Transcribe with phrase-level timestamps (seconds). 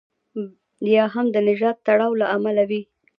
[0.95, 2.81] یا هم د نژادي تړاو له امله وي.